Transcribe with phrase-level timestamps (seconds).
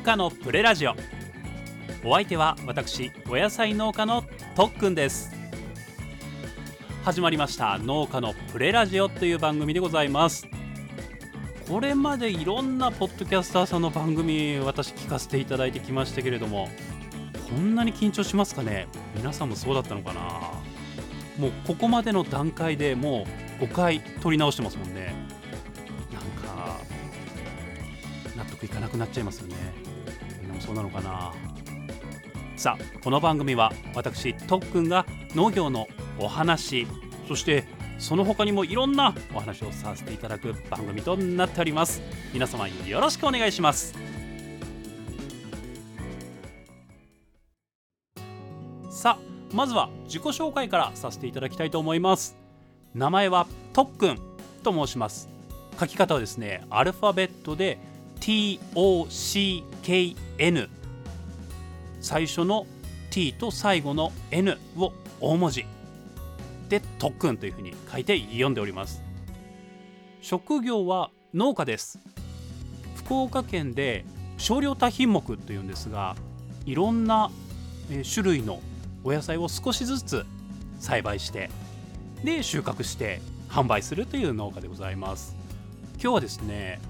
[0.00, 0.94] 農家のプレラジオ。
[2.02, 4.24] お相手は私お野菜農家の
[4.56, 5.30] とっくんです。
[7.04, 10.48] 始まりました農家のプレラジオという番組でございます。
[11.68, 16.70] これまでいろんなポッドキャスターさんの番組私聞かせていただいてきましたけれども
[17.50, 18.88] こんなに緊張しますかね？
[19.14, 20.22] 皆さんもそうだったのかな？
[21.38, 23.26] もうここまでの段階でも
[23.60, 25.14] う5回撮り直してますもんね。
[26.10, 26.78] なんか
[28.34, 29.89] 納得いかなくなっちゃいますよね。
[30.60, 31.32] もそうなのかな。
[32.56, 35.88] さあこの番組は私とっくんが農業の
[36.18, 36.86] お話
[37.26, 37.64] そして
[37.98, 42.02] その他にもいろんなお話をさせていただく番組となっております。
[42.34, 43.94] 皆様よろしくお願いします。
[48.90, 52.36] さあまずは自己紹介からさせていただきたいと思います。
[52.94, 54.18] 名前はとっくん
[54.62, 55.30] と申します。
[55.78, 57.78] 書き方はですねアルファベットで
[58.20, 60.68] TOC KN
[62.00, 62.64] 最初の
[63.10, 65.66] T と最後の N を大文字。
[66.68, 69.02] で特訓というふうに書いて読んでおります。
[70.20, 71.98] 職業は農家です。
[72.94, 74.04] 福岡県で
[74.38, 76.14] 少量多品目というんですが
[76.66, 77.32] いろんな
[77.88, 78.60] 種類の
[79.02, 80.24] お野菜を少しずつ
[80.78, 81.50] 栽培して
[82.22, 85.34] で収穫して販売するという農家でございます。
[85.94, 86.80] 今日はですね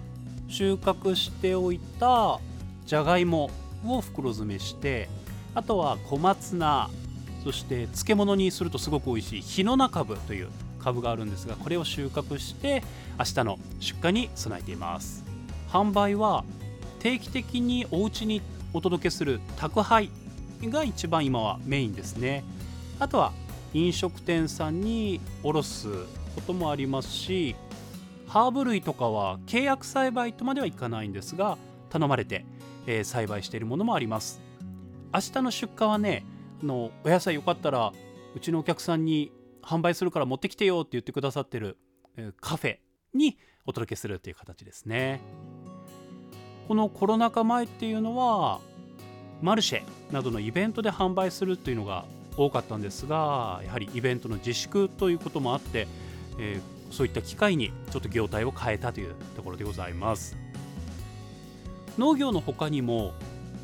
[0.49, 2.39] 収穫しておいた
[2.91, 3.53] じゃがいも
[3.87, 5.09] を袋詰めして
[5.55, 6.91] あとは小松菜
[7.45, 10.49] そして漬物にするとすごく美味しい日の中ぶという
[10.81, 12.83] 株があるんですがこれを収穫して
[13.17, 15.25] 明日の出荷に備えています。
[15.69, 16.43] 販売は
[16.99, 20.11] 定期的にお家にお届けする宅配
[20.65, 22.43] が一番今はメインですね。
[22.99, 23.33] あとは
[23.73, 25.89] 飲食店さんに卸す
[26.35, 27.55] こともありますし
[28.27, 31.57] ハーブ類とかは契約栽培とまではいかないんですが
[31.89, 32.45] 頼まれて、
[32.91, 34.41] えー、栽培しているものもあります。
[35.15, 36.25] 明日の出荷はね
[36.63, 37.93] あのお野菜よかったら
[38.35, 41.79] うちのお客さんに販売するから持ってきてよって言ってくださってる、
[42.17, 42.79] えー、カフェ
[43.15, 45.21] にお届けするという形ですね。
[46.67, 48.61] このコロナ禍前っていうのは
[49.41, 52.05] マルシェなどのイベントで販売するというのが
[52.37, 55.89] 多かったんですがやはりイベントの自粛ということもあって、
[56.39, 60.50] えー、そういった機会にちょっと業態を変えたというところでございます。
[61.99, 63.13] 農業の他にも、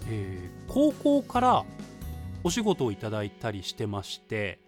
[0.08, 1.64] えー、高校から
[2.44, 4.60] お仕事をいただいたりしてまして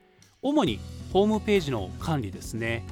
[0.43, 0.81] 主に
[1.13, 2.85] ホームページの管理ですね。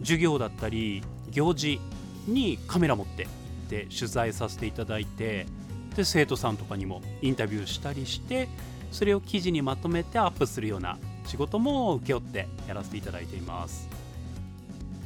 [0.00, 1.80] 授業だったり行事
[2.26, 3.32] にカメラ持って行っ
[3.68, 5.46] て取材させていただいて
[5.94, 8.48] で生徒さんとかにもインタビューしたりして
[8.90, 13.88] それを記事にまとめてアップするような仕事も請け負ってやらせていただいています。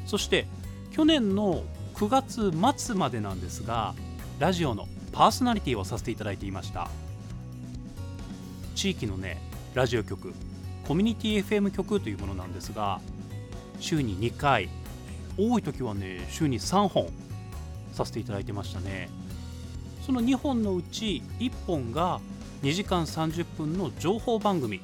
[0.06, 0.47] そして
[0.91, 1.62] 去年の
[1.94, 3.94] 9月末までなんですが
[4.38, 6.88] ラジオのパーソナリティをさせていただいていました。
[8.76, 9.41] 地域のね
[9.75, 10.32] ラジオ局
[10.87, 13.00] コミュニティ FM 局というものなんですが
[13.81, 14.69] 週に2回
[15.37, 17.09] 多い時はね週に3本
[17.93, 19.10] させていただいてましたね。
[20.06, 22.20] その2本のうち1本が
[22.62, 24.81] 2時間30分の情報番組、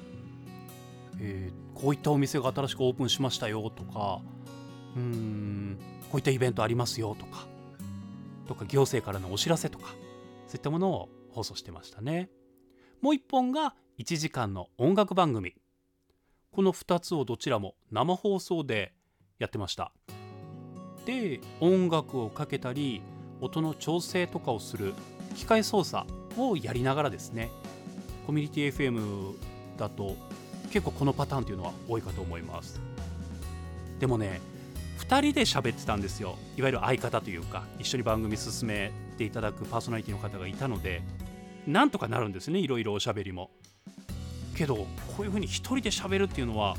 [1.20, 4.20] えー、こういったお店が新しくオープンしましたよとか
[4.96, 5.78] うん
[6.10, 7.46] こういったイベントありますよとか
[8.46, 9.88] とか行政からのお知らせとか
[10.46, 12.30] そういったものを放送してましたね。
[13.00, 15.54] もう1本が1時間の音楽番組。
[16.52, 18.94] この2つをどちらも生放送で
[19.38, 19.92] やってました。
[21.04, 23.02] で音楽をかけたり
[23.40, 24.94] 音の調整とかをする
[25.34, 26.06] 機械操作
[26.38, 27.50] をやりながらですね
[28.26, 29.34] コミュニティ FM
[29.76, 30.16] だと
[30.70, 32.80] 結構このパターンというのは多いかと思います。
[33.98, 34.40] でもね
[35.08, 36.36] 2人で喋ってたんですよ。
[36.56, 41.02] いわゆる相方というか一緒に番組進めていただくパーソナリティの方がいたので
[41.66, 43.50] なんとかなるんですねいろいろおしゃべりも。
[44.56, 44.86] けどこ
[45.20, 46.76] ういうふうに1人で喋るっていうのは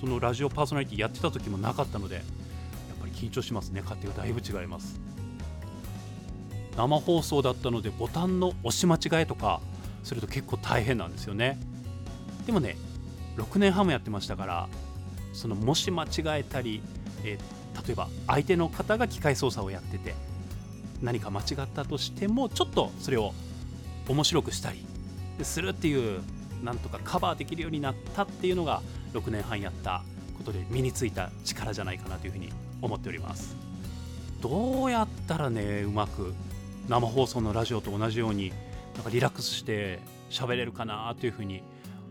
[0.00, 2.24] そのラジオパーソナリティやってた時もなかったのでやっ
[3.00, 4.14] ぱり緊張しますね勝手が。
[4.14, 5.00] だいぶ違います。
[6.76, 9.60] 生放送だったのでボタンの押し間違えとか
[10.04, 11.58] すると結構大変なんですよね。
[12.44, 12.76] でもね
[13.36, 14.68] 6年半もやってましたから
[15.32, 16.80] そのもし間違えたり、
[17.26, 20.14] えー、例えば相手の方が機械操作をやってて
[21.02, 23.34] 何か間違ったとしてもちょっとそれを
[24.08, 24.84] 面白くしたり
[25.42, 26.22] するっていう
[26.62, 28.80] なんとかカバーできるようになったっていうのが
[29.12, 30.02] 6年半やった
[30.38, 32.50] ことで身についた力じゃないかなというふうに
[32.80, 33.56] 思っております。
[34.40, 36.34] どうやったらねうまく
[36.88, 38.52] 生放送のラジオと同じように
[38.94, 39.98] なんかリラックスして
[40.30, 41.62] 喋れるかなというふうに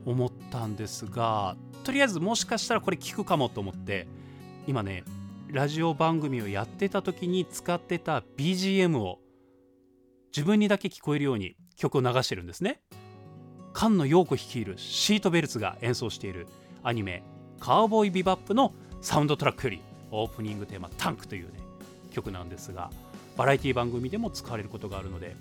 [0.06, 4.08] 思ったんですがとりあえずもしかしたらこれ聞くかもと思って
[4.68, 5.04] 今ね
[5.48, 9.20] ラジオ番組をやってた時に使ってた BGM を
[10.36, 12.82] 自分にだけ聞こえるように曲を流してるんですね。
[13.74, 16.48] 菅野陽子率いるシートベルツが演奏している
[16.84, 17.24] アニメ
[17.60, 19.82] 「カウボーイビバップ」のサウンドトラックより
[20.12, 21.60] オープニングテーマ「タンク」というね
[22.12, 22.90] 曲なんですが
[23.36, 25.36] バラエティ番組でも使われることがあるので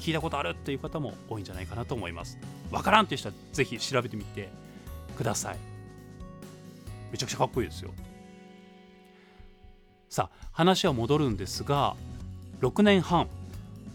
[0.00, 2.38] 聞いたことあるっていう方も多いんじゃないかなと思います。
[2.70, 4.48] わからんっていう人はぜひ調べてみて
[5.16, 5.58] ください。
[7.12, 7.92] めちゃくちゃかっこいいですよ。
[10.10, 11.94] さあ話は戻るんですが
[12.62, 13.28] 6年半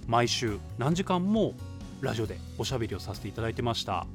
[0.07, 1.53] 毎週何時間も
[1.99, 4.07] ラジオでおしゃべりをさせていただいてました。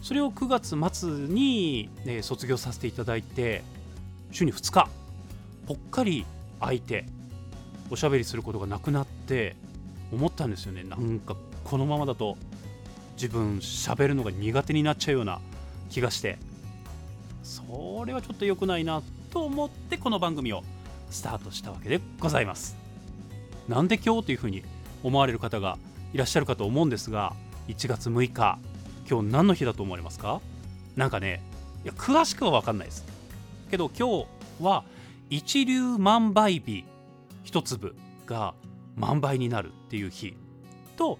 [0.00, 3.62] それを9月末に、ね、卒業させていただいて
[4.32, 4.88] 週に2日
[5.66, 6.24] ぽっかり
[6.58, 7.04] 空いて
[7.90, 9.56] おしゃべりすることがなくなって
[10.10, 10.84] 思ったんですよね。
[10.84, 12.38] なんかこのままだと
[13.16, 15.38] 自分喋るのが苦手になっちゃうような
[15.90, 16.38] 気がして。
[17.42, 20.62] それはちょっと良くないなと思ってこの番組を
[21.10, 22.76] スタートしたわけでございます。
[23.68, 24.62] なんで今日というふうに
[25.02, 25.78] 思われる方が
[26.12, 27.34] いらっしゃるかと思うんですが
[27.68, 28.58] 1月6日
[29.08, 30.40] 今日何の日だと思われますか？
[30.96, 31.42] なんかね
[31.84, 33.04] いや詳しくは分かんないです。
[33.70, 34.26] けど今日
[34.60, 34.84] は
[35.28, 36.84] 一粒万倍日
[37.44, 37.94] 一粒
[38.26, 38.54] が
[38.96, 40.34] 万倍になるっていう日
[40.96, 41.18] と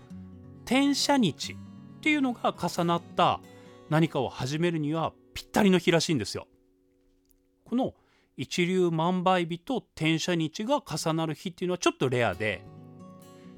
[0.65, 1.57] 転写日っ
[2.01, 3.41] ていうのが重なった
[3.89, 6.47] 何かを始めるにはぴったりの日らしいんですよ。
[7.65, 7.95] この
[8.41, 12.63] 一粒万倍日と転写日が重なる日っていうのはちょっとレアで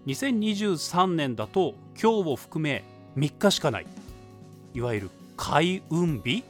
[0.08, 2.82] 2023年だと今日を含め
[3.16, 3.86] 3日しかない。
[4.74, 6.42] いわゆる開運日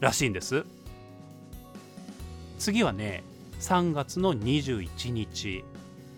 [0.00, 0.64] らしいんです。
[2.58, 3.24] 次はね
[3.60, 5.62] 3月の21日。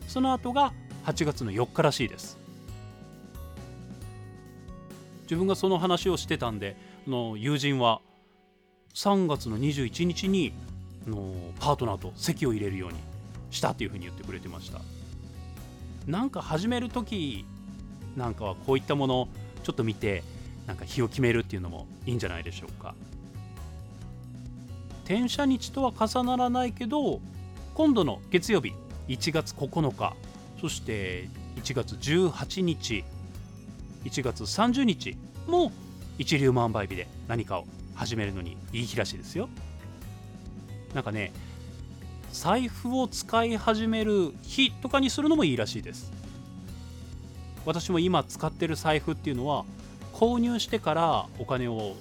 [0.07, 0.73] その後が
[1.07, 2.39] 8月の4日らしいです。
[5.23, 6.77] 自分がその話をしてたんで
[7.09, 8.01] の友人は
[8.95, 10.53] 3月の21日に
[11.07, 12.99] のパートナーと席を入れるように
[13.51, 14.81] したっていうふうに言ってくれてました。
[16.07, 17.45] なんか始める時
[18.17, 19.29] なんかはこういったもの
[19.63, 20.25] ちょっと見て
[20.67, 22.95] なんか日を決めるっていうのもいいんじゃないでしょうか。
[25.05, 27.21] 転写日とは重ならないけど
[27.75, 28.73] 今度の月曜日
[29.09, 30.15] 1月9日
[30.61, 33.05] そして1月18日
[34.05, 35.17] 1月30日
[35.47, 35.73] も
[36.19, 37.65] 一粒万倍日で何かを
[37.95, 39.49] 始めるのにいい日らしいですよ。
[40.95, 41.33] なんかね
[42.33, 46.11] 財布を使い始める日とかにするのもいいらしいです。
[47.65, 49.65] 私も今使ってる財布っていうのは
[50.13, 51.95] 購入してからお金を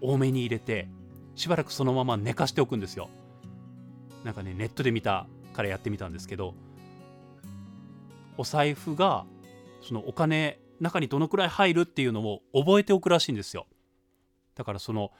[0.00, 0.88] 多めに入れて
[1.34, 3.10] しばらくそのまま寝かしておくんですよ。
[4.24, 6.54] なんかねネットで見たからやってみたんですけど
[8.38, 9.26] お財布が
[9.82, 13.66] そのお金中にどのくらい入るっていうのを覚えておくらしいんですよ。
[14.54, 15.12] だからその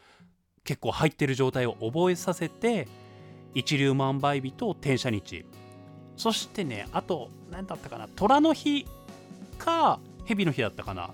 [0.65, 2.89] 結構入ってる状態を覚えさせて
[3.55, 5.45] 一粒万倍日と転写日。
[6.17, 8.87] そしてねあと何だったかな虎の日
[9.59, 11.11] か蛇の日だったかな。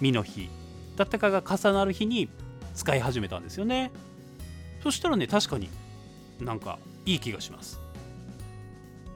[0.00, 0.48] 実の日。
[0.96, 2.28] だったかが重なる日に
[2.74, 3.90] 使い始めたんですよね。
[4.82, 5.68] そしたらね確かに
[6.40, 7.80] なんかいい気がします。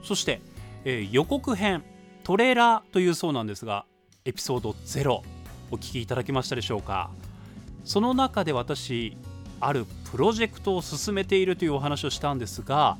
[0.02, 0.40] そして、
[0.84, 1.84] えー、予告編
[2.24, 3.84] トレーラーというそうなんですが
[4.24, 5.22] エピソード0
[5.70, 7.10] お聞きいただけましたでしょうか。
[7.84, 9.16] その中で私
[9.60, 12.96] あるプロジェクトを進めているというお話をしたんですが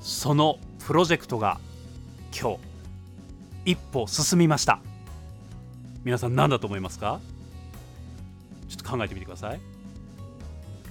[0.00, 1.58] そのプロジェクトが
[2.38, 2.58] 今日
[3.72, 4.80] 一歩進みました。
[6.04, 7.20] 皆さん何だと思いますか？
[8.68, 9.60] ちょっと考えてみてください。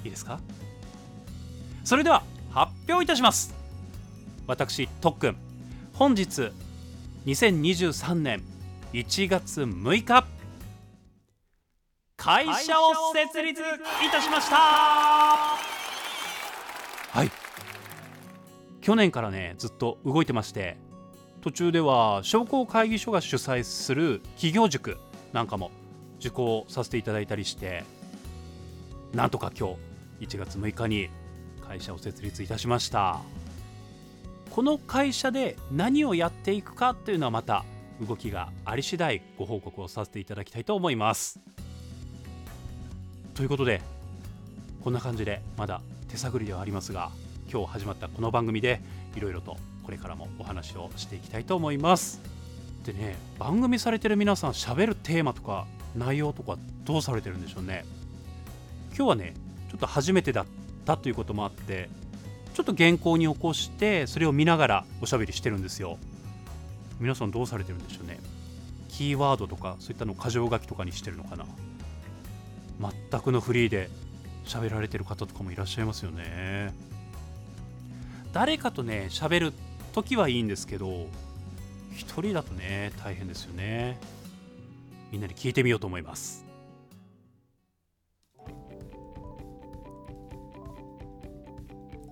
[0.04, 0.40] いいですか？
[1.86, 3.54] それでは発表いたします。
[4.48, 5.38] 私特訓。
[5.94, 6.52] 本日
[7.26, 8.44] 2023年
[8.92, 10.26] 1月6日。
[12.26, 13.66] 会社を設立い
[14.12, 14.56] たしました。
[14.56, 15.60] は
[17.24, 17.30] い。
[18.82, 20.76] 去年からねずっと動いてまして
[21.42, 24.98] 途中では商工会議所が主催する企業塾
[25.34, 25.70] なんかも
[26.20, 27.84] 受講させていただいたりして
[29.14, 29.76] なんとか今
[30.20, 31.10] 日1月6日に
[31.68, 33.20] 会社を設立いたしました。
[34.50, 37.66] この会社で何をやっていくかというのはまた
[38.02, 41.40] 動きがあり次第ご報告をさせていただきたいと思います
[43.36, 43.82] ということで
[44.82, 47.12] こんな感じでまだ手探りではありますが
[47.52, 48.80] 今日始まったこの番組で
[49.18, 52.22] いろいろとこれからもお話をしていきたいと思います。
[52.86, 57.84] でね番組されてる皆さん喋るテーマとか内容とかどうされてるんでしょうね。
[58.96, 59.34] 今日はね
[59.70, 60.46] ちょっと初めてだっ
[60.86, 61.90] たということもあって
[62.54, 65.98] ちょっと原稿に起こしてそれを見ながらおしゃべりしてるんですよ。
[67.02, 68.18] 皆さんどうされてるんでしょうね。
[68.88, 71.46] キーワードとかそういったのを箇条書きとかにしてるのかな。
[72.80, 73.90] 全くのフリーで
[74.46, 76.74] 喋られてる方とかもいらっしゃいますよね。
[78.34, 79.54] 誰かとね喋る
[79.94, 81.08] 時はいいんですけど
[81.96, 83.98] 一人だとね大変ですよね。
[85.12, 86.46] みんなに聞いてみようと思います。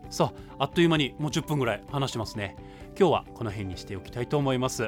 [0.10, 2.56] さああっという間にもう10分ぐらい話してますね。
[2.98, 4.88] 今日はこの辺にしておきたいと思います。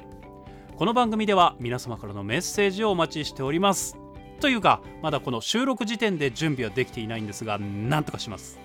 [0.77, 4.04] この番組では皆様からのメッセージをお待ちしております。
[4.39, 8.60] というかまだこの収録時点で準備はできていないんですがなんとかします。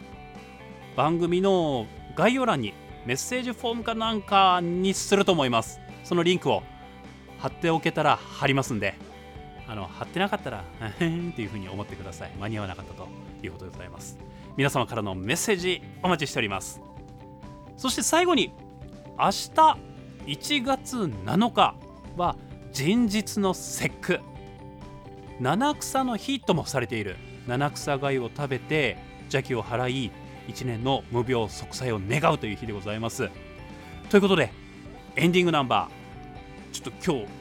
[0.96, 1.86] 番組の
[2.16, 2.74] 概要欄に
[3.06, 5.80] メッセージフォームかなんかにすると思います。
[6.04, 6.62] そのリンクを
[7.38, 8.94] 貼っておけたら貼りますんで
[9.66, 10.64] あの貼ってなかったら
[10.98, 12.32] へん っていうふうに思ってください。
[12.38, 13.08] 間に合わなかったと
[13.42, 14.18] いうことでございます。
[14.56, 16.80] 皆様からのメッセージお待ちしております。
[17.76, 18.52] そして最後に
[19.18, 19.78] 明日
[20.26, 21.74] 1月7日
[22.16, 22.36] は
[22.72, 24.20] 人日の節句。
[25.40, 27.16] 七草の日ともされている。
[27.48, 30.10] 七草貝を食べて邪気を払い
[30.48, 33.30] 1年の無病息災を願うという日でございます。
[34.10, 34.52] ということで
[35.16, 36.74] エンディングナンバー。
[36.74, 37.32] ちょっと今日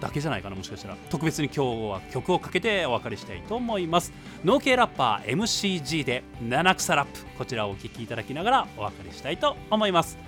[0.00, 0.96] だけじゃないかなもしかしたら。
[1.10, 4.12] 特別に今日は曲をかけてお別れしたいと思います。
[4.44, 7.24] 農系ラッパー MCG で七草ラップ。
[7.38, 10.18] こちらをお聴きいただきながらお別れしたいと思います。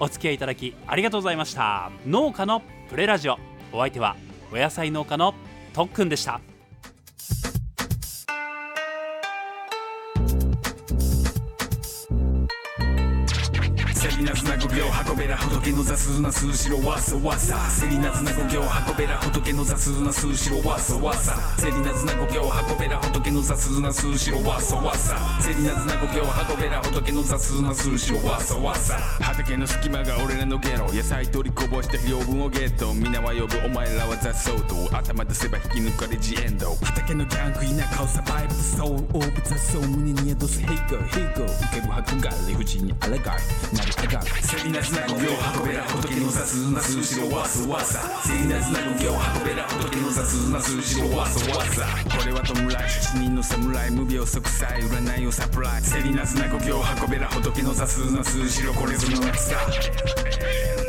[0.00, 1.92] お付き合いいただきありがとうございました。
[2.06, 3.38] 農家のプレラジオ。
[3.72, 4.16] お相手は
[4.52, 5.32] お野菜農家の
[5.72, 6.40] 特訓でした
[15.00, 17.70] な語行運べら仏の雑な数字をわさわさ。
[17.70, 21.36] せりなつな語行運べら仏の雑な数字をわさわさ。
[21.58, 25.16] せりなつな語行運べら仏の雑な数字をわさわさ。
[25.40, 26.20] せりなつな語行
[26.54, 28.98] 運べら仏の雑な数字をわさわさ。
[29.20, 32.92] 畑の隙間が俺らのゲロ野菜取りこぼして養分をゲット。
[32.92, 34.94] 皆は呼ぶお前らは雑草と。
[34.94, 40.60] 頭出せば引き抜かれジエンド畑のギャング田舎をサバイブソウルオーブ雑草胸に宿す。
[40.60, 43.22] ヘイゴーヘイゴー受ける白が理不尽にあらがい。
[43.72, 51.86] なりあがるセリナズな語行運べら仏の雑な数字をわすわさセリナズな語行運べら仏の雑な数字をわすわさ
[52.18, 60.79] これは弔い七人の侍無病息災占いをサプライセリナズな語行運べら仏の雑な数字をこれぞの夏だ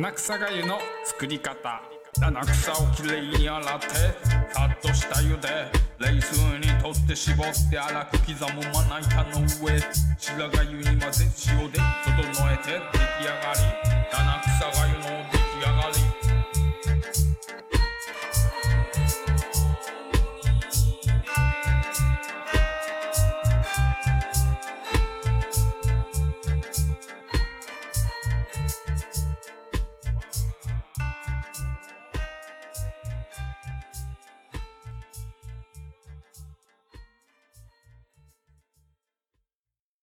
[0.00, 1.82] 七草がゆの作り方。
[2.18, 3.86] 七草をきれいに洗って
[4.50, 9.78] さっとした湯で冷水にとって絞って粗く刻むまな板の上
[10.16, 11.84] 白がゆに混ぜ塩で整
[12.50, 14.00] えて出来上がり。
[14.10, 14.99] 七草がゆ